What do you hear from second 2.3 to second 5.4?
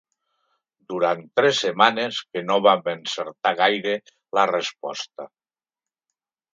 que no vam encertar gaire la resposta.